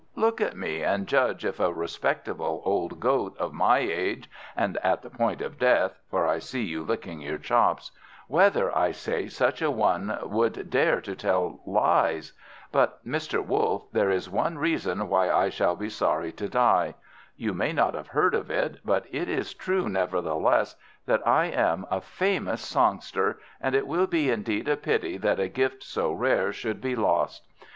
Look 0.15 0.41
at 0.41 0.57
me 0.57 0.83
and 0.83 1.05
judge 1.05 1.45
if 1.45 1.59
a 1.59 1.71
respectable 1.71 2.63
old 2.65 2.99
Goat 2.99 3.37
of 3.37 3.53
my 3.53 3.77
age, 3.77 4.27
and 4.55 4.77
at 4.77 5.03
the 5.03 5.11
point 5.11 5.41
of 5.43 5.59
death 5.59 5.99
for 6.09 6.25
I 6.25 6.39
see 6.39 6.63
you 6.63 6.81
licking 6.81 7.21
your 7.21 7.37
chops 7.37 7.91
whether, 8.27 8.75
I 8.75 8.93
say, 8.93 9.27
such 9.27 9.61
a 9.61 9.69
one 9.69 10.17
would 10.23 10.71
dare 10.71 11.01
to 11.01 11.15
tell 11.15 11.59
lies. 11.67 12.33
But, 12.71 13.05
Mr. 13.05 13.45
Wolf, 13.45 13.83
there 13.91 14.09
is 14.09 14.27
one 14.27 14.57
reason 14.57 15.07
why 15.07 15.29
I 15.31 15.49
shall 15.49 15.75
be 15.75 15.87
sorry 15.89 16.31
to 16.31 16.49
die. 16.49 16.95
You 17.37 17.53
may 17.53 17.71
not 17.71 17.93
have 17.93 18.07
heard 18.07 18.33
of 18.33 18.49
it, 18.49 18.79
but 18.83 19.05
it 19.11 19.29
is 19.29 19.53
true 19.53 19.87
nevertheless 19.87 20.75
that 21.05 21.27
I 21.27 21.45
am 21.45 21.85
a 21.91 22.01
famous 22.01 22.61
songster, 22.63 23.39
and 23.61 23.75
it 23.75 23.85
will 23.85 24.07
be 24.07 24.31
indeed 24.31 24.67
a 24.67 24.75
pity 24.77 25.17
that 25.19 25.39
a 25.39 25.47
gift 25.47 25.83
so 25.83 26.11
rare 26.11 26.51
should 26.51 26.81
be 26.81 26.95
lost. 26.95 27.43